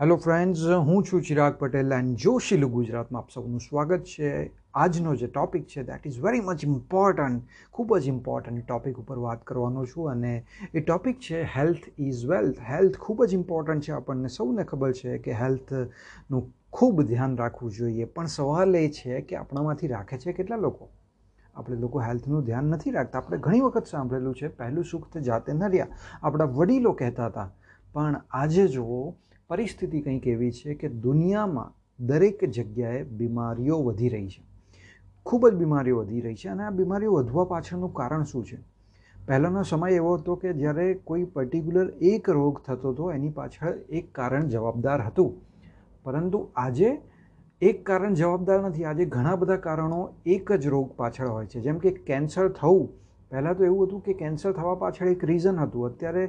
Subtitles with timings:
[0.00, 4.32] Hello friends હું છું Chirag Patel and જોશીલું ગુજરાતમાં આપ સૌનું સ્વાગત છે.
[4.74, 9.40] આજનો જે ટૉપિક છે that is very much important ખૂબ જ ઇમ્પોર્ટન્ટ ટૉપિક ઉપર વાત
[9.44, 14.28] કરવાનો છું અને એ ટૉપિક છે હેલ્થ ઇઝ વેલ્થ હેલ્થ ખૂબ જ ઇમ્પોર્ટન્ટ છે, આપણને
[14.28, 18.04] સૌને ખબર છે કે હેલ્થનું ખૂબ ધ્યાન રાખવું જોઈએ.
[18.04, 20.92] પણ સવાલ એ છે કે આપણામાંથી રાખે છે કેટલા લોકો?
[21.54, 23.18] આપણે લોકો હેલ્થનું ધ્યાન નથી રાખતા.
[23.18, 25.92] આપણે ઘણી વખત સાંભળેલું છે, પહેલું સુખ તે જાતે ન રહ્યા.
[26.22, 27.52] આપણા વડીલો કહેતા હતા,
[27.94, 29.14] પણ આજે જુઓ
[29.50, 31.72] પરિસ્થિતિ કંઈક એવી છે કે દુનિયામાં
[32.06, 34.42] દરેક જગ્યાએ બીમારીઓ વધી રહી છે.
[35.26, 38.58] ખૂબ જ બીમારીઓ વધી રહી છે અને આ બીમારીઓ વધવા પાછળનું કારણ શું છે?
[39.26, 44.14] પહેલાંનો સમય એવો હતો કે જ્યારે કોઈ પર્ટિક્યુલર એક રોગ થતો હતો એની પાછળ એક
[44.14, 45.34] કારણ જવાબદાર હતું.
[46.02, 46.98] પરંતુ આજે
[47.62, 48.84] એક કારણ જવાબદાર નથી.
[48.84, 51.60] આજે ઘણા બધા કારણો એક જ રોગ પાછળ હોય છે.
[51.60, 52.88] જેમ કે કેન્સર થવું.
[53.30, 55.86] પહેલાં તો એવું હતું કે કેન્સર થવા પાછળ એક રીઝન હતું.
[55.86, 56.28] અત્યારે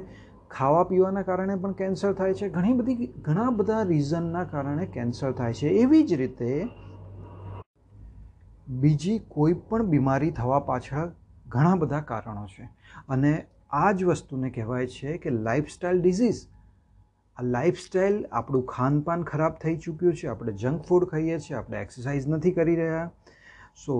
[0.50, 2.48] ખાવા પીવાના કારણે પણ કેન્સર થાય છે.
[2.48, 5.68] ઘણી બધી, ઘણા બધા રીઝનના કારણે કેન્સર થાય છે.
[5.68, 6.68] એવી જ રીતે
[8.68, 11.10] બીજી કોઈ પણ બીમારી થવા પાછળ
[11.48, 12.68] ઘણા બધા કારણો છે.
[13.08, 16.46] અને આ જ વસ્તુને કહેવાય છે કે લાઈફસ્ટાઈલ ડિઝીઝ
[17.36, 20.26] આ લાઈફસ્ટાઈલ આપણું ખાનપાન ખરાબ થઈ ચૂક્યું છે.
[20.26, 21.56] આપણે જંક ફૂડ ખાઈએ છીએ.
[21.56, 23.10] આપણે એક્સરસાઇઝ નથી કરી રહ્યા.
[23.86, 23.94] સો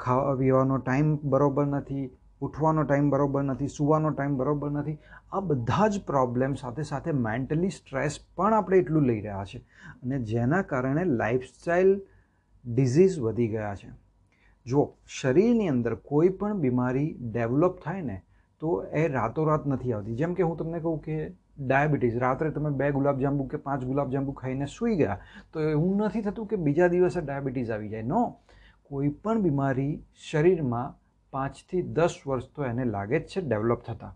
[0.00, 2.10] ખાવા પીવાનો ટાઈમ બરોબર નથી.
[2.42, 4.98] ઉઠવાનો ટાઈમ બરોબર નથી, સુવાનો ટાઈમ બરોબર નથી.
[5.32, 9.62] આ બધા જ પ્રોબ્લેમ સાથે સાથે મેન્ટલી સ્ટ્રેસ પણ આપણે એટલું લઈ રહ્યા છે.
[10.02, 11.92] અને જેના કારણે લાઇફસ્ટાઈલ
[12.64, 13.88] ડિઝીઝ વધી ગયા છે.
[14.66, 18.18] જો શરીરની અંદર કોઈ પણ બીમારી ડેવલપ થાય ને,
[18.60, 20.16] તો એ રાતોરાત નથી આવતી.
[20.20, 21.16] જેમ કે હું તમને કહું કે
[21.58, 25.18] ડાયાબિટીસ રાત્રે તમે બે ગુલાબજાંબુ કે પાંચ ગુલાબજાંબુ ખાઈને સૂઈ ગયા,
[25.52, 28.06] તો એવું નથી થતું કે બીજા દિવસે ડાયાબિટીસ આવી જાય.
[28.14, 28.22] નો
[28.90, 29.92] કોઈ પણ બીમારી
[30.28, 30.94] શરીરમાં
[31.36, 34.14] પાંચથી દસ વર્ષ તો એને લાગે જ છે ડેવલપ થતાં.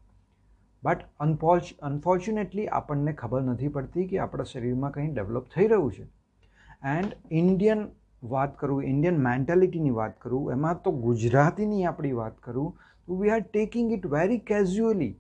[0.83, 6.05] બટ અનફોર્ચ અનફોર્ચ્યુનેટલી આપણને ખબર નથી પડતી કે આપણા શરીરમાં કંઈ ડેવલપ થઈ રહ્યું છે.
[6.89, 7.89] એન્ડ ઇન્ડિયન
[8.23, 12.71] વાત કરું ઇન્ડિયન મેન્ટાલિટીની વાત કરું, એમાં તો ગુજરાતીની આપણી વાત કરું,
[13.07, 15.13] તો we are taking it very casually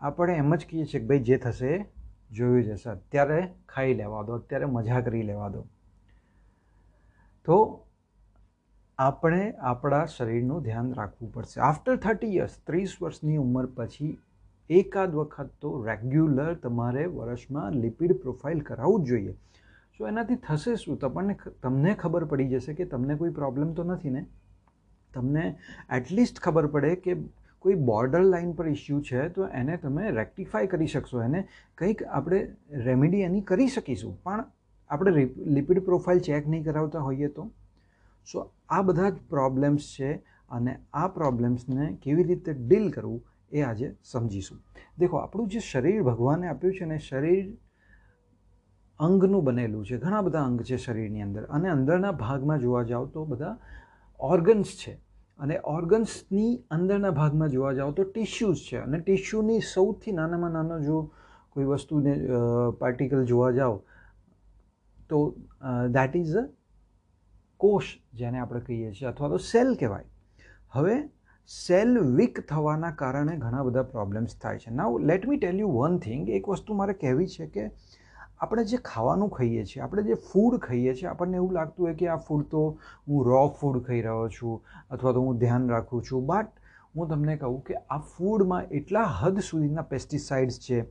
[0.00, 1.72] આપણે એમ જ કહીએ છીએ કે ભાઈ જે થશે,
[2.32, 2.90] જોયું જશે.
[2.90, 5.66] અત્યારે ખાઈ લેવા દો, અત્યારે મજા કરી લેવા દો.
[7.44, 7.83] તો
[8.98, 11.60] આપણે આપણા શરીરનું ધ્યાન રાખવું પડશે.
[11.60, 14.18] આફ્ટર થર્ટી યર્સ ત્રીસ વર્ષની ઉંમર પછી
[14.70, 19.32] એકાદ વખત તો રેગ્યુલર તમારે વર્ષમાં લિપિડ પ્રોફાઇલ કરાવવું જ જોઈએ.
[19.98, 20.98] સો એનાથી થશે શું?
[20.98, 24.26] તમને તમને ખબર પડી જશે કે તમને કોઈ પ્રોબ્લેમ તો નથી ને?
[25.14, 25.56] તમને
[25.96, 27.14] એટલીસ્ટ ખબર પડે કે
[27.58, 31.22] કોઈ બોર્ડર લાઇન પર ઇસ્યુ છે, તો એને તમે રેક્ટિફાય કરી શકશો.
[31.22, 34.22] એને કંઈક આપણે રેમેડી એની કરી શકીશું.
[34.22, 34.44] પણ
[34.88, 37.50] આપણે લિપિડ પ્રોફાઇલ ચેક નહીં કરાવતા હોઈએ તો?
[38.26, 40.10] સો આ બધા જ પ્રોબ્લેમ્સ છે
[40.50, 43.20] અને આ પ્રોબ્લેમ્સને કેવી રીતે ડીલ કરવું
[43.52, 44.58] એ આજે સમજીશું.
[44.98, 47.44] દેખો, આપણું જે શરીર ભગવાને આપ્યું છે ને શરીર
[49.00, 49.96] અંગનું બનેલું છે.
[49.98, 53.54] ઘણા બધા અંગ છે શરીરની અંદર અને અંદરના ભાગમાં જોવા જાઓ તો બધા
[54.20, 54.94] ઓર્ગન્સ છે.
[55.40, 58.78] અને ઓર્ગન્સની અંદરના ભાગમાં જોવા જાઓ તો ટિશ્યુઝ છે.
[58.78, 60.98] અને ટિશ્યુની સૌથી નાનામાં નાનો જો
[61.52, 62.12] કોઈ વસ્તુને
[62.78, 63.76] પાર્ટિકલ જોવા જાઓ
[65.10, 65.18] તો
[65.96, 66.44] દેટ ઇઝ અ
[67.64, 70.08] કોષ જેને આપણે કહીએ છીએ અથવા તો સેલ કહેવાય.
[70.76, 70.96] હવે
[71.50, 74.70] સેલ વીક થવાના કારણે ઘણા બધા પ્રોબ્લેમ્સ થાય છે.
[74.80, 77.68] Now let me tell you one thing એક વસ્તુ મારે કહેવી છે કે
[78.40, 82.08] આપણે જે ખાવાનું ખાઈએ છીએ, આપણે જે ફૂડ ખાઈએ છીએ, આપણને એવું લાગતું હોય કે
[82.14, 82.62] આ ફૂડ તો
[83.08, 84.54] હું રો ફૂડ ખાઈ રહ્યો છું
[84.90, 86.26] અથવા તો હું ધ્યાન રાખું છું.
[86.30, 86.48] બટ
[86.96, 90.82] હું તમને કહું કે આ ફૂડમાં એટલા હદ સુધીના પેસ્ટિસાઇડ્સ છે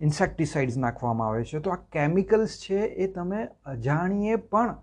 [0.00, 1.60] ઇન્સેક્ટિસાઇડ્સ નાખવામાં આવે છે.
[1.60, 4.74] તો આ કેમિકલ્સ છે એ તમે અજાણીએ પણ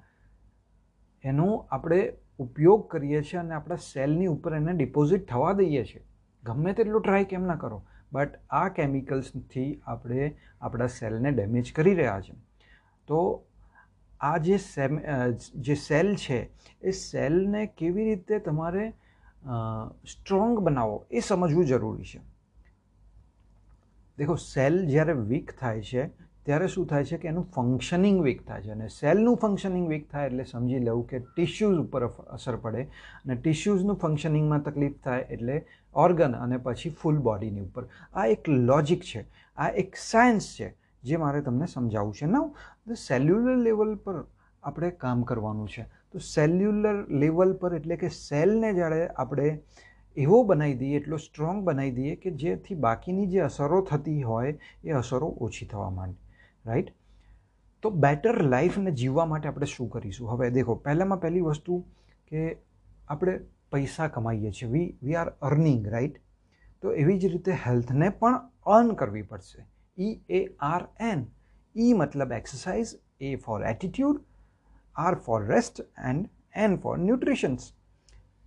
[1.24, 2.00] એનો આપણે
[2.40, 6.04] ઉપયોગ કરીએ છીએ અને આપણા સેલની ઉપર એને ડિપોઝિટ થવા દઈએ છીએ.
[6.44, 7.80] ગમે તેટલું ટ્રાય કેમ ના કરો
[8.14, 10.26] બટ આ કેમિકલ્સથી આપણે
[10.62, 12.34] આપણા સેલને ડેમેજ કરી રહ્યા છે.
[13.08, 13.20] તો
[14.22, 15.00] આ જે સેમ
[15.56, 16.40] જે સેલ છે,
[16.82, 18.86] એ સેલને કેવી રીતે તમારે
[20.08, 22.22] સ્ટ્રોંગ બનાવો એ સમજવું જરૂરી છે.
[24.18, 26.04] દેખો, સેલ જ્યારે વીક થાય છે
[26.46, 30.28] ત્યારે શું થાય છે કે એનું ફંક્શનિંગ વીક થાય છે અને સેલનું ફંક્શનિંગ વીક થાય
[30.28, 36.34] એટલે સમજી લેવું કે ટિશ્યુઝ ઉપર અસર પડે અને ટિશ્યુઝનું ફંક્શનિંગમાં તકલીફ થાય એટલે ઓર્ગન
[36.34, 37.84] અને પછી ફૂલ બોડીની ઉપર.
[38.14, 39.26] આ એક લોજિક છે.
[39.58, 40.74] આ એક સાયન્સ છે
[41.04, 42.26] જે મારે તમને સમજાવવું છે.
[42.26, 44.24] ના સેલ્યુલર લેવલ પર
[44.64, 45.84] આપણે કામ કરવાનું છે.
[45.84, 49.60] તો સેલ્યુલર લેવલ પર એટલે કે સેલને જ્યારે આપણે
[50.18, 54.92] એવો બનાવી દઈએ, એટલો સ્ટ્રોંગ બનાવી દઈએ કે જેથી બાકીની જે અસરો થતી હોય, એ
[54.92, 56.23] અસરો ઓછી થવા માંડે.
[56.66, 56.94] રાઈટ
[57.82, 60.32] તો બેટર લાઈફને જીવવા માટે આપણે શું કરીશું?
[60.32, 61.86] હવે દેખો, પહેલાંમાં પહેલી વસ્તુ
[62.28, 62.58] કે
[63.08, 63.40] આપણે
[63.72, 64.70] પૈસા કમાઈએ છીએ.
[64.70, 66.22] We we are earning right
[66.82, 69.66] તો એવી જ રીતે હેલ્થને પણ અર્ન કરવી પડશે.
[70.00, 71.26] ઈ એ આર એન
[71.78, 74.22] ઈ મતલબ exercise A for attitude
[74.96, 77.74] R for rest and N for nutritions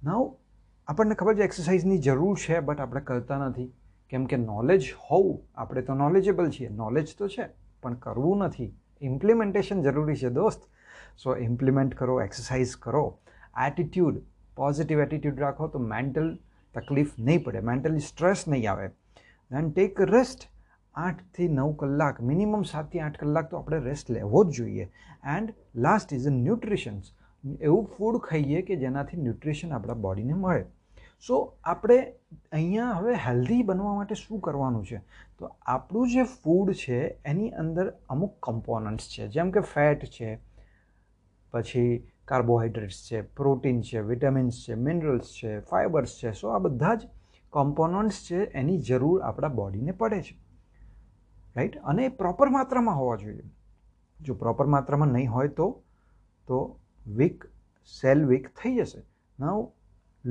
[0.05, 0.35] now
[0.89, 3.73] આપણને ખબર છે એક્સરસાઇઝની જરૂર છે બટ આપણે કરતા નથી.
[4.09, 6.69] કેમ કે નોલેજ હોવું, આપણે તો નોલેજેબલ છીએ.
[6.69, 7.66] નોલેજ તો છે.
[7.83, 8.71] પણ કરવું નથી.
[9.03, 10.69] ઇમ્પ્લિમેન્ટેશન જરૂરી છે દોસ્ત.
[11.17, 13.05] સો ઇમ્પ્લિમેન્ટ કરો એક્સરસાઇઝ કરો.
[13.67, 14.21] એટીટ્યૂડ
[14.57, 16.29] પોઝિટિવ એટીટ્યૂડ રાખો તો મેન્ટલ
[16.75, 18.89] તકલીફ નહીં પડે મેન્ટલી સ્ટ્રેસ નહીં આવે.
[19.51, 20.49] દેન ટેક રેસ્ટ
[20.95, 24.89] આઠથી નવ કલાક મિનિમમ સાતથી આઠ કલાક તો આપણે રેસ્ટ લેવો જ જોઈએ.
[25.37, 27.13] And last is a nutritions
[27.61, 30.65] એવું ફૂડ ખાઈએ કે જેનાથી ન્યુટ્રિશન આપણા બોડીને મળે.
[31.21, 32.13] સો આપણે
[32.53, 35.01] અહીંયા હવે હેલ્ધી બનવા માટે શું કરવાનું છે?
[35.39, 39.29] તો આપણું જે ફૂડ છે, એની અંદર અમુક કમ્પોનન્ટ્સ છે.
[39.29, 40.39] જેમ કે ફેટ છે,
[41.51, 46.33] પછી કાર્બોહાઈડ્રેટ્સ છે પ્રોટીન છે વિટામિન્સ છે મિનરલ્સ છે ફાઇબર્સ છે.
[46.33, 47.01] સો આ બધા જ
[47.51, 50.39] કોમ્પોનન્ટ્સ છે, એની જરૂર આપણા બોડીને પડે છે.
[51.57, 53.43] રાઈટ અને એ પ્રોપર માત્રામાં હોવા જોઈએ.
[54.21, 55.83] જો પ્રોપર માત્રામાં નહીં હોય તો
[56.47, 57.45] તો વીક
[58.01, 59.03] સેલ વીક થઈ જશે.
[59.41, 59.71] નાવ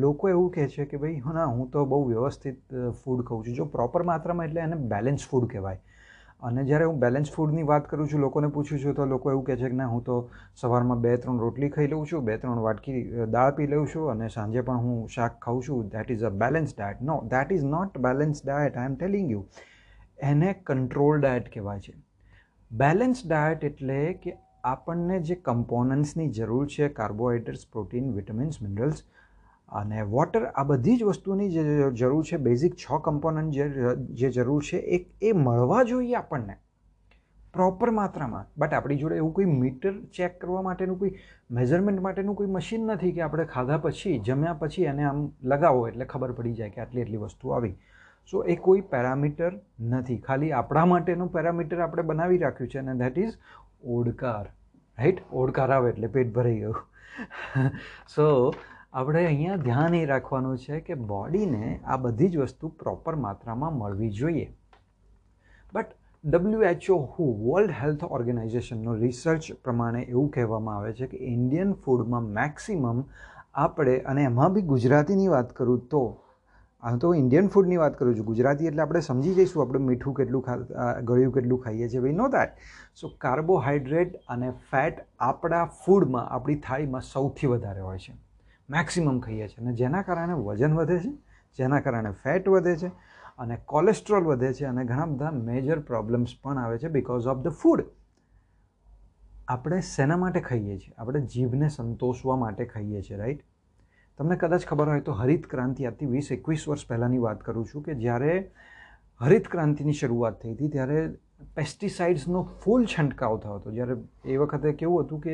[0.04, 3.58] લોકો એવું કહે છે કે ભાઈ ના હું તો બહુ વ્યવસ્થિત ફૂડ ખાઉં છું.
[3.60, 5.80] જો પ્રોપર માત્રામાં એટલે એને બેલેન્સ ફૂડ કહેવાય.
[6.48, 9.56] અને જ્યારે હું બેલેન્સ ફૂડની વાત કરું છું, લોકોને પૂછું છું, તો લોકો એવું કહે
[9.62, 10.16] છે કે, ના, હું તો
[10.64, 14.28] સવારમાં બે ત્રણ રોટલી ખાઈ લઉં છું બે ત્રણ વાટકી દાળ પી લઉં છું અને
[14.36, 15.90] સાંજે પણ હું શાક ખાઉં છું.
[15.96, 19.44] That is a balance diet no that is not balance diet I am telling you
[20.32, 21.96] એને કંટ્રોલ ડાયટ કહેવાય છે.
[22.72, 24.38] બેલેન્સ ડાયટ એટલે કે
[24.74, 29.04] આપણને જે કમ્પોનન્ટ્સની જરૂર છે કાર્બોહાઈડ્રેટ્સ પ્રોટીન વિટામિન્સ મિનરલ્સ
[29.70, 34.64] અને વોટર આ બધી જ વસ્તુની જે જરૂર છે બેઝિક છ કમ્પોનન્ટ જે જે જરૂર
[34.64, 36.58] છે એ એ મળવા જોઈએ આપણને.
[37.54, 38.46] પ્રોપર માત્રામાં.
[38.58, 41.12] બટ આપણી જોડે એવું કોઈ મીટર ચેક કરવા માટેનું કોઈ
[41.52, 46.06] મેઝરમેન્ટ માટેનું કોઈ મશીન નથી કે આપણે ખાધા પછી, જમ્યા પછી એને આમ લગાવો એટલે
[46.06, 47.78] ખબર પડી જાય કે આટલી એટલી વસ્તુ આવી.
[48.32, 50.18] સો એ કોઈ પેરામીટર નથી.
[50.18, 53.34] ખાલી આપણા માટેનું પેરામીટર આપણે બનાવી રાખ્યું છે અને દેટ ઇઝ
[53.84, 54.46] ઓડકાર.
[54.98, 56.76] રાઈટ ઓડકાર આવે એટલે પેટ ભરાઈ ગયું.
[58.16, 58.54] સો
[58.96, 64.12] આપણે અહીંયા ધ્યાન એ રાખવાનું છે કે બોડીને આ બધી જ વસ્તુ પ્રોપર માત્રામાં મળવી
[64.20, 64.46] જોઈએ.
[65.74, 65.90] But
[66.24, 73.02] WHO who world health ઓર્ગેનાઇઝેશનનો research પ્રમાણે એવું કહેવામાં આવે છે કે ઇન્ડિયન ફૂડમાં મેક્સિમમ
[73.56, 76.04] આપણે, અને એમાં બી ગુજરાતીની વાત કરું તો
[76.84, 80.46] આ તો ઇન્ડિયન ફૂડની વાત કરું છું, ગુજરાતી એટલે આપણે સમજી જઈશું આપણે મીઠું કેટલું
[80.48, 82.52] ખા ગળ્યું કેટલું ખાઈએ છીએ ભાઈ નો થાય
[83.02, 88.16] સો કાર્બોહાઈડ્રેટ અને ફેટ આપણા ફૂડમાં આપણી થાળીમાં સૌથી વધારે હોય છે.
[88.70, 89.62] મેક્સિમમ ખાઈએ છીએ.
[89.62, 91.12] અને જેના કારણે વજન વધે છે,
[91.58, 92.92] જેના કારણે ફેટ વધે છે
[93.38, 97.48] અને કોલેસ્ટ્રોલ વધે છે અને ઘણા બધા મેજર પ્રોબ્લેમ્સ પણ આવે છે બિકોઝ ઓફ ધ
[97.48, 97.84] ફૂડ
[99.48, 100.94] આપણે શેના માટે ખાઈએ છીએ?
[100.98, 103.44] આપણે જીભને સંતોષવા માટે ખાઈએ છીએ રાઈટ
[104.18, 107.84] તમને કદાચ ખબર હોય તો હરિત ક્રાંતિ આજથી વીસ, એકવીસ વર્ષ પહેલાંની વાત કરું છું
[107.84, 108.52] કે જ્યારે
[109.22, 111.00] હરિત ક્રાંતિની શરૂઆત થઈ હતી ત્યારે
[111.56, 113.72] પેસ્ટિસાઇડ્સનો ફૂલ છંટકાવ થયો હતો.
[113.72, 113.96] જ્યારે
[114.26, 115.34] એ વખતે કેવું હતું કે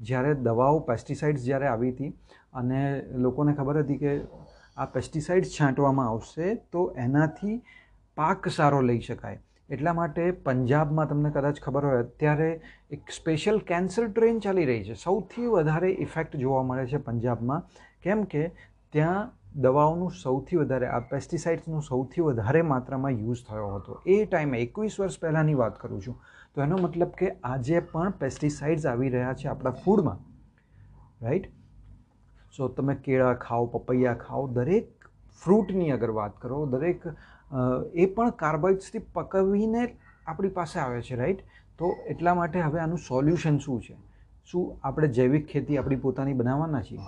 [0.00, 2.12] જ્યારે દવાઓ પેસ્ટિસાઇડ્સ જ્યારે આવી હતી
[2.52, 4.20] અને લોકોને ખબર હતી કે
[4.76, 7.62] આ પેસ્ટિસાઇડ્સ છાંટવામાં આવશે, તો એનાથી
[8.16, 9.40] પાક સારો લઈ શકાય.
[9.70, 12.60] એટલા માટે પંજાબમાં તમને કદાચ ખબર હોય, અત્યારે
[12.90, 14.94] એક સ્પેશિયલ કેન્સર ટ્રેન ચાલી રહી છે.
[14.94, 17.62] સૌથી વધારે ઇફેક્ટ જોવા મળે છે પંજાબમાં.
[18.02, 18.50] કેમ કે
[18.92, 24.00] ત્યાં દવાઓનું સૌથી વધારે, આ પેસ્ટિસાઇડ્સનું સૌથી વધારે માત્રામાં યુઝ થયો હતો.
[24.06, 26.16] એ ટાઈમે એકવીસ વર્ષ પહેલાંની વાત કરું છું.
[26.54, 30.18] તો એનો મતલબ કે આજે પણ પેસ્ટિસાઇડ્સ આવી રહ્યા છે આપણા ફૂડમાં.
[31.22, 31.46] રાઈટ
[32.52, 34.88] સો તમે કેળા ખાઓ, પપૈયા ખાઓ, દરેક
[35.42, 37.06] ફ્રૂટની અગર વાત કરો, દરેક
[37.94, 39.82] એ પણ કાર્બોઇડ્સથી પકવીને
[40.26, 41.40] આપણી પાસે આવે છે રાઈટ
[41.78, 43.96] તો એટલા માટે હવે આનું સોલ્યુશન શું છે?
[44.44, 47.00] શું આપણે જૈવિક ખેતી આપણી પોતાની બનાવવાના છીએ?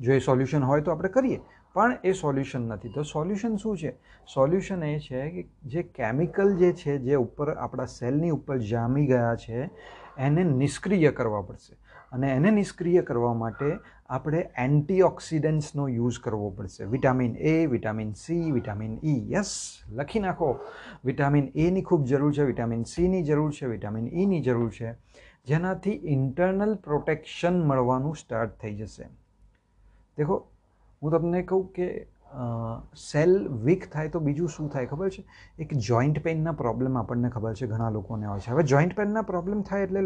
[0.00, 1.40] જો એ સોલ્યુશન હોય તો આપણે કરીએ.
[1.72, 2.88] પણ એ સોલ્યુશન નથી.
[2.88, 3.90] તો સોલ્યુશન શું છે?
[4.34, 9.34] સોલ્યુશન એ છે કે જે કેમિકલ જે છે, જે ઉપર આપણા સેલની ઉપર જામી ગયા
[9.34, 9.70] છે,
[10.18, 11.76] એને નિષ્ક્રિય કરવા પડશે.
[12.12, 16.84] અને એને નિષ્ક્રિય કરવા માટે આપણે એન્ટીઓક્સિડન્ટ્સનો યુઝ કરવો પડશે.
[16.84, 20.58] Vitamin A vitamin C vitamin E yes લખી નાખો.
[21.04, 24.92] વિટામિન એની ખૂબ જરૂર છે વિટામિન સીની જરૂર છે વિટામિન ઈની જરૂર છે.
[25.46, 29.04] જેનાથી ઇન્ટરનલ પ્રોટેક્શન મળવાનું સ્ટાર્ટ થઈ જશે.
[30.18, 30.42] દેખો,
[31.02, 32.06] હું તમને કહું કે
[32.96, 35.24] સેલ વીક થાય તો બીજું શું થાય ખબર છે?
[35.58, 38.50] એક જોઈન્ટ પેઇનના પ્રોબ્લેમ આપણને ખબર છે, ઘણા લોકોને હોય છે.
[38.50, 40.00] હવે જોઈન્ટ પેઇનના પ્રોબ્લેમ થાય એટલે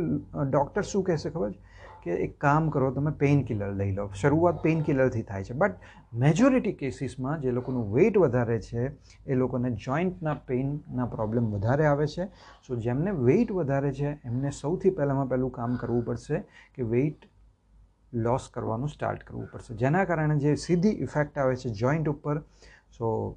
[0.51, 1.59] ડૉક્ટર શું કહેશે ખબર છે?
[2.03, 4.09] કે એક કામ કરો, તમે પેઇન કિલર લઈ લો.
[4.15, 5.55] શરૂઆત પેઇન કિલરથી થાય છે.
[5.55, 5.75] બટ
[6.15, 8.83] મેજોરિટી કેસીસમાં જે લોકોનું વેઇટ વધારે છે,
[9.27, 12.27] એ લોકોને જોઈન્ટના પેઇનના પ્રોબ્લેમ વધારે આવે છે.
[12.67, 16.45] સો, જેમને વેઇટ વધારે છે, એમને સૌથી પહેલાંમાં પહેલું કામ કરવું પડશે
[16.75, 17.27] કે વેઇટ
[18.13, 19.75] લોસ કરવાનું સ્ટાર્ટ કરવું પડશે.
[19.75, 22.43] જેના કારણે જે સીધી ઇફેક્ટ આવે છે જોઈન્ટ ઉપર
[22.91, 23.37] સો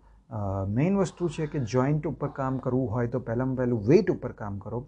[0.68, 4.60] મેઇન વસ્તુ છે કે જોઈન્ટ ઉપર કામ કરવું હોય તો પહેલાંમાં પહેલું વેઇટ ઉપર કામ
[4.60, 4.86] કરો.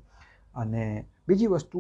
[0.56, 1.80] અને બીજી વસ્તુ,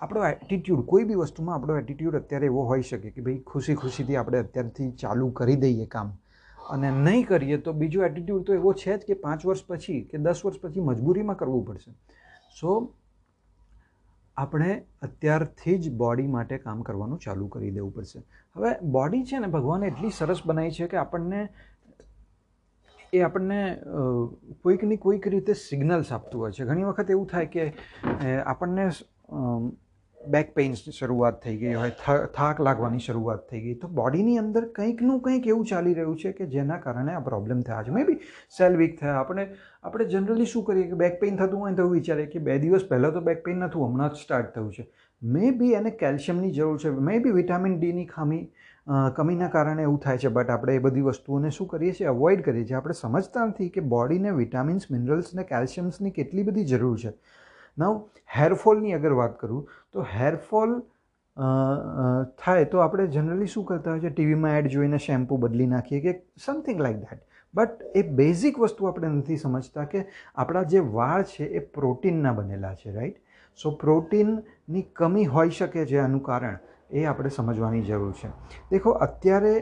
[0.00, 4.16] આપણો એટીટ્યૂડ કોઈ બી વસ્તુમાં આપણો એટીટ્યૂડ અત્યારે એવો હોઈ શકે કે ભાઈ ખુશી ખુશીથી
[4.16, 6.12] આપણે અત્યારથી ચાલુ કરી દઈએ કામ.
[6.58, 10.18] અને નહીં કરીએ તો બીજો એટીટ્યૂડ તો એવો છે જ કે પાંચ વર્ષ પછી કે
[10.18, 11.92] દસ વર્ષ પછી મજબૂરીમાં કરવું પડશે.
[12.60, 12.92] સો
[14.36, 14.70] આપણે
[15.02, 18.20] અત્યારથી જ બોડી માટે કામ કરવાનું ચાલુ કરી દેવું પડશે.
[18.56, 21.40] હવે બોડી છે ને ભગવાને એટલી સરસ બનાવી છે કે આપણને,
[23.12, 23.60] એ આપણને
[24.62, 26.64] કોઈકની કોઈક રીતે સિગ્નલ્સ આપતું હોય છે.
[26.64, 27.64] ઘણી વખત એવું થાય કે
[28.44, 28.86] આપણને
[30.34, 31.92] બેક પેઇન્સની શરૂઆત થઈ ગઈ હોય
[32.34, 33.74] થાક લાગવાની શરૂઆત થઈ ગઈ.
[33.82, 37.82] તો બોડીની અંદર કંઈકનું કંઈક એવું ચાલી રહ્યું છે કે જેના કારણે આ પ્રોબ્લેમ થયા
[37.86, 37.96] છે.
[37.96, 38.18] મે બી
[38.58, 39.16] સેલ વીક થયા.
[39.22, 39.46] આપણે
[39.84, 42.86] આપણે જનરલી શું કરીએ કે બેક પેઇન થતું હોય તો એવું વિચારીએ કે બે દિવસ
[42.92, 44.86] પહેલાં તો બેક પેઇન નહોતું, હમણાં જ સ્ટાર્ટ થયું છે.
[45.22, 46.90] મે બી એને કેલ્શિયમની જરૂર છે.
[47.10, 48.42] મે બી વિટામિન ડીની ખામી
[49.16, 50.34] કમીના કારણે એવું થાય છે.
[50.36, 52.10] બટ આપણે એ બધી વસ્તુઓને શું કરીએ છીએ?
[52.12, 52.76] અવોઇડ કરીએ છીએ.
[52.80, 57.12] આપણે સમજતા નથી કે બોડીને વિટામિન્સ મિનરલ્સ ને કેલ્શિયમ્સની કેટલી બધી જરૂર છે.
[57.78, 57.94] નવ
[58.36, 60.76] હેરફોલની અગર વાત કરું, તો હેરફોલ
[62.38, 64.10] થાય તો આપણે જનરલી શું કરતા હોય છે?
[64.10, 66.14] ટીવીમાં એડ જોઈને શેમ્પૂ બદલી નાખીએ કે
[66.44, 67.22] સમથિંગ લાઈક દેટ
[67.54, 70.04] બટ એ બેઝિક વસ્તુ આપણે નથી સમજતા કે
[70.34, 73.18] આપણા જે વાળ છે એ પ્રોટીનના બનેલા છે રાઈટ
[73.58, 76.58] સો પ્રોટીનની કમી હોઈ શકે છે આનું કારણ
[76.90, 78.28] એ આપણે સમજવાની જરૂર છે.
[78.70, 79.54] દેખો, અત્યારે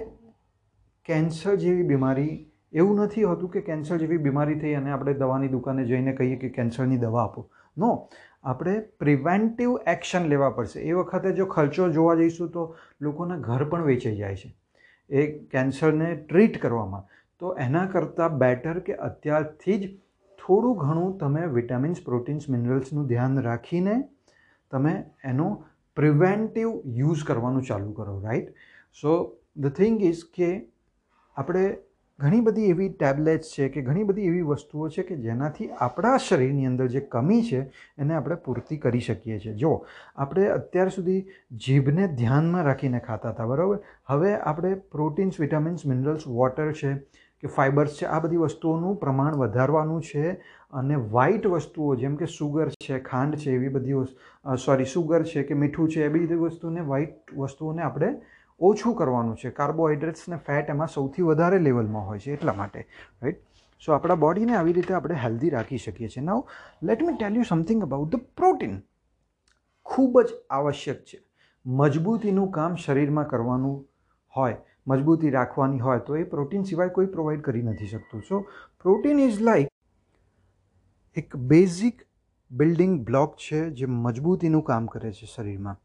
[1.05, 2.35] કેન્સર જેવી બીમારી,
[2.73, 6.49] એવું નથી હોતું કે કેન્સર જેવી બીમારી થઈ અને આપણે દવાની દુકાને જઈને કહીએ કે
[6.49, 7.49] કેન્સરની દવા આપો.
[7.79, 8.09] નો,
[8.45, 10.81] આપણે પ્રિવેન્ટિવ એક્શન લેવા પડશે.
[10.81, 14.57] એ વખતે જો ખર્ચો જોવા જઈશું તો લોકોના ઘર પણ વેચાઈ જાય છે.
[15.11, 17.09] એ કેન્સરને ટ્રીટ કરવામાં.
[17.39, 19.97] તો એના કરતાં બેટર કે અત્યારથી જ
[20.39, 24.09] થોડું ઘણું તમે વિટામિન્સ પ્રોટીન્સ મિનરલ્સનું ધ્યાન રાખીને
[24.71, 25.65] તમે એનો
[25.97, 28.49] પ્રિવેન્ટિવ યુઝ કરવાનું ચાલુ કરો right
[29.03, 30.67] so the thing is કે
[31.37, 31.77] આપણે
[32.19, 36.67] ઘણી બધી એવી ટેબ્લેટ્સ છે કે ઘણી બધી એવી વસ્તુઓ છે કે જેનાથી આપણા શરીરની
[36.67, 37.63] અંદર જે કમી છે
[37.99, 39.55] એને આપણે પૂર્તિ કરી શકીએ છીએ.
[39.55, 39.73] જો
[40.17, 41.25] આપણે અત્યાર સુધી
[41.57, 43.79] જીભને ધ્યાનમાં રાખીને ખાતા હતા, બરાબર?
[44.07, 46.93] હવે આપણે પ્રોટીન્સ, વિટામિન્સ, મિનરલ્સ, વોટર છે
[47.43, 50.25] કે ફાઇબર્સ છે, આ બધી વસ્તુઓનું પ્રમાણ વધારવાનું છે
[50.73, 54.07] અને વ્હાઇટ વસ્તુઓ જેમ કે સુગર છે, ખાંડ છે, એવી બધી
[54.59, 58.15] સોરી, સુગર છે કે મીઠું છે એ બધી વસ્તુને, વ્હાઇટ વસ્તુઓને આપણે
[58.61, 59.51] ઓછું કરવાનું છે.
[59.51, 62.87] કાર્બોહાઈડ્રેટ્સ ને ફેટ એમાં સૌથી વધારે લેવલમાં હોય છે એટલા માટે
[63.23, 63.41] રાઈટ
[63.83, 66.25] સો આપણા બોડીને આવી રીતે આપણે હેલ્ધી રાખી શકીએ છીએ.
[66.25, 66.43] Now
[66.83, 68.77] let me tell you something about the protein
[69.87, 71.19] ખૂબ જ આવશ્યક છે.
[71.67, 73.77] મજબૂતીનું કામ શરીરમાં કરવાનું
[74.37, 74.57] હોય,
[74.87, 78.23] મજબૂતી રાખવાની હોય, તો એ પ્રોટીન સિવાય કોઈ પ્રોવાઈડ કરી નથી શકતું.
[78.29, 78.41] સો
[78.83, 79.69] પ્રોટીન ઇઝ લાઈક
[81.17, 82.03] એક બેઝિક
[82.51, 85.77] બિલ્ડિંગ બ્લોક છે જે મજબૂતીનું કામ કરે છે શરીરમાં.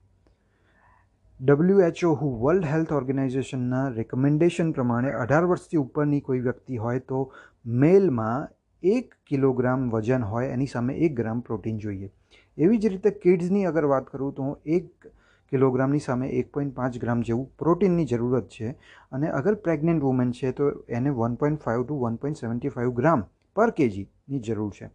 [1.40, 7.22] ડબલ્યુએચઓ હુ વર્લ્ડ હેલ્થ ઓર્ગેનાઇઝેશનના રેકમેન્ડેશન પ્રમાણે અઢાર વર્ષથી ઉપરની કોઈ વ્યક્તિ હોય તો
[7.66, 8.50] મેલમાં
[8.84, 12.12] એક કિલોગ્રામ વજન હોય, એની સામે એક ગ્રામ પ્રોટીન જોઈએ.
[12.58, 15.08] એવી જ રીતે કિડ્સની અગર વાત કરું તો એક
[15.52, 18.76] કિલોગ્રામની સામે એક પોઈન્ટ પાંચ ગ્રામ જેવું પ્રોટીનની જરૂરત છે.
[19.12, 22.92] અને અગર પ્રેગ્નન્ટ વુમેન છે તો એને one point five to one point seventy five
[22.94, 23.24] gram
[23.56, 24.92] પર કેજીની જરૂર છે.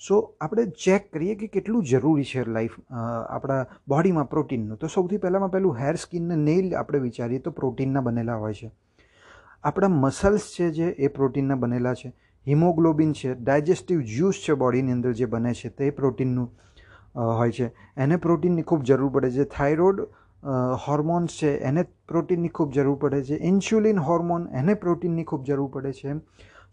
[0.00, 4.78] સો આપણે ચેક કરીએ કે કેટલું જરૂરી છે લાઈફ આપણા બોડીમાં પ્રોટીનનું.
[4.78, 8.70] તો સૌથી પહેલાંમાં પહેલું હેર સ્કિનને નેઇલ આપણે વિચારીએ તો પ્રોટીનના બનેલા હોય છે.
[9.64, 12.12] આપણા મસલ્સ છે જે, એ પ્રોટીનના બનેલા છે.
[12.46, 16.48] હિમોગ્લોબિન છે ડાયજેસ્ટિવ જ્યુસ છે બોડીની અંદર જે બને છે તે પ્રોટીનનું
[17.14, 17.72] હોય છે.
[17.96, 19.44] એને પ્રોટીનની ખૂબ જરૂર પડે છે.
[19.44, 20.06] થાઇરોઇડ
[20.86, 23.36] હોર્મોન્સ છે, એને પ્રોટીનની ખૂબ જરૂર પડે છે.
[23.52, 26.14] ઇન્સ્યુલિન હોર્મોન એને પ્રોટીનની ખૂબ જરૂર પડે છે.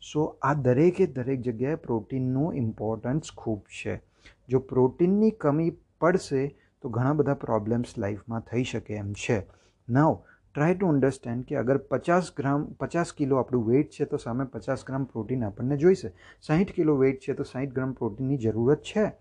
[0.01, 4.01] સો આ દરેકે દરેક જગ્યાએ પ્રોટીનનું ઇમ્પોર્ટન્સ ખૂબ છે.
[4.49, 9.45] જો પ્રોટીનની કમી પડશે, તો ઘણા બધા પ્રોબ્લેમ્સ લાઈફમાં થઈ શકે એમ છે.
[9.89, 10.23] નાવ
[10.53, 14.85] ટ્રાય ટુ અન્ડરસ્ટેન્ડ કે અગર પચાસ ગ્રામ, પચાસ કિલો આપણું વેઇટ છે, તો સામે પચાસ
[14.85, 16.11] ગ્રામ પ્રોટીન આપણને જોઈશે.
[16.41, 19.11] સાહીઠ કિલો વેઇટ છે, તો સાહીઠ ગ્રામ પ્રોટીનની જરૂરત છે.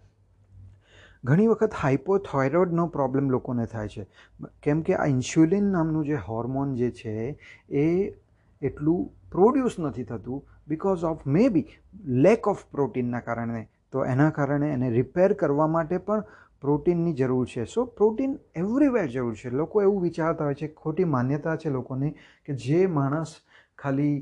[1.25, 4.07] ઘણી વખત હાઇપોથાઇરોઇડનો પ્રોબ્લેમ લોકોને થાય છે.
[4.63, 7.39] કેમ કે આ ઇન્સ્યુલિન નામનું જે હોર્મોન જે છે,
[7.71, 8.15] એ
[8.65, 11.67] એટલું પ્રોડ્યુસ નથી થતું because of maybe
[12.25, 13.63] lack of પ્રોટીનના કારણે.
[13.93, 16.23] તો એના કારણે એને રિપેર કરવા માટે પણ
[16.61, 17.67] પ્રોટીનની જરૂર છે.
[17.67, 19.51] સો પ્રોટીન એવરીવેર જરૂર છે.
[19.53, 23.35] લોકો એવું વિચારતા હોય છે, ખોટી માન્યતા છે લોકોની કે જે માણસ
[23.79, 24.17] ખાલી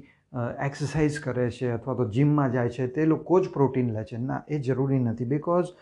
[0.60, 4.18] એક્સરસાઇઝ કરે છે અથવા તો જિમમાં જાય છે તે લોકો જ પ્રોટીન લે છે.
[4.18, 5.24] ના, એ જરૂરી નથી.
[5.26, 5.74] બિકોઝ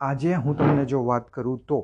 [0.00, 1.78] આજે હું તમને જો વાત કરું તો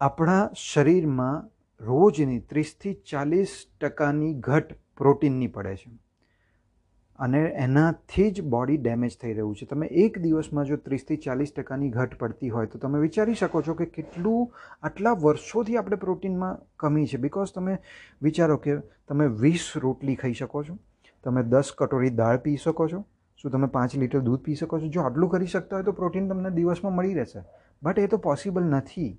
[0.00, 1.48] આપણા શરીરમાં
[1.86, 5.90] રોજની ત્રીસથી ચાલીસ ટકાની ઘટ પ્રોટીનની પડે છે.
[7.18, 9.66] અને એનાથી જ બોડી ડેમેજ થઈ રહ્યું છે.
[9.66, 13.74] તમે એક દિવસમાં જો ત્રીસથી ચાલીસ ટકાની ઘટ પડતી હોય તો તમે વિચારી શકો છો
[13.74, 17.16] કે કેટલું આટલા વર્ષોથી આપણે પ્રોટીનમાં કમી છે.
[17.16, 17.78] બિકોઝ તમે
[18.22, 18.76] વિચારો કે
[19.08, 20.78] તમે વીસ રોટલી ખાઈ શકો છો.
[21.24, 23.04] તમે દસ કટોરી દાળ પી શકો છો.
[23.36, 24.88] શું તમે પાંચ લીટર દૂધ પી શકો છો?
[24.88, 27.40] જો આટલું કરી શકતા હોય તો પ્રોટીન તમને દિવસમાં મળી રહેશે.
[27.82, 29.18] બટ એ તો પોસિબલ નથી.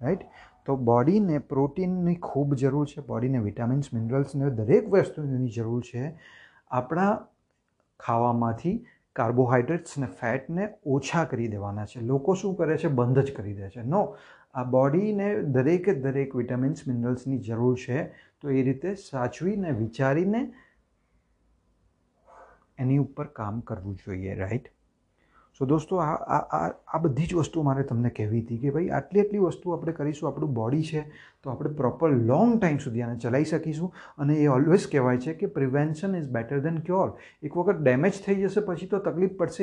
[0.00, 0.18] રાઈટ
[0.66, 6.18] તો બોડીને પ્રોટીનની ખૂબ જરૂર છે, બોડીને વિટામિન્સ મિનરલ્સને દરેક વસ્તુની જરૂર છે.
[6.70, 7.26] આપણા
[8.00, 12.00] ખાવામાંથી કાર્બોહાઈડ્રેટ્સ ને ફેટને ઓછા કરી દેવાના છે.
[12.00, 12.88] લોકો શું કરે છે?
[12.88, 13.82] બંધ જ કરી દે છે.
[13.82, 14.16] નો,
[14.54, 18.04] આ બોડીને દરેકે દરેક વિટામિન્સ, મિનરલ્સની જરૂર છે.
[18.40, 20.52] તો એ રીતે સાચવીને વિચારીને
[22.78, 24.73] એની ઉપર કામ કરવું જોઈએ, રાઈટ?
[25.58, 26.14] સો દોસ્તો, આ
[26.58, 29.92] આ આ બધી જ વસ્તુ મારે તમને કહેવી હતી કે ભાઈ, આટલી આટલી વસ્તુ આપણે
[29.92, 31.02] કરીશું, આપણું બોડી છે,
[31.42, 33.90] તો આપણે પ્રોપર લોંગ ટાઈમ સુધી આને ચલાવી શકીશું.
[34.18, 38.38] અને એ ઓલવેઝ કહેવાય છે કે prevention is better than cure એક વખત ડેમેજ થઈ
[38.42, 39.62] જશે, પછી તો તકલીફ પડશે